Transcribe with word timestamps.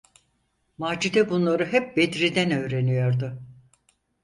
Macide 0.77 1.29
bunları 1.29 1.65
hep 1.65 1.97
Bedri’den 1.97 2.51
öğreniyordu. 2.51 3.39